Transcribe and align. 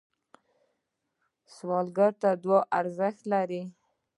سوالګر 1.55 2.11
ته 2.21 2.29
دعا 2.43 2.59
ارزښت 2.79 3.19
لري 3.31 3.61